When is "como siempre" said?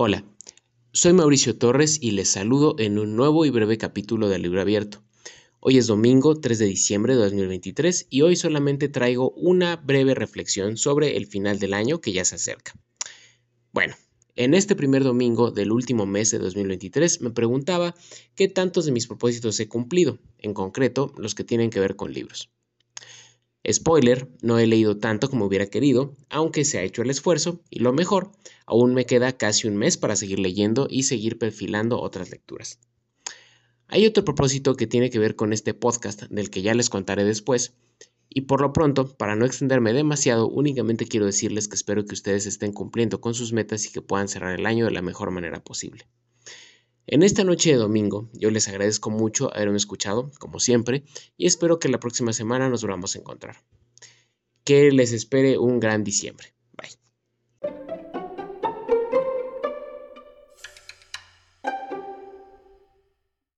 50.38-51.04